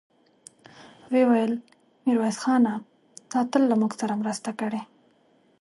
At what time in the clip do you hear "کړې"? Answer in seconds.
4.59-4.81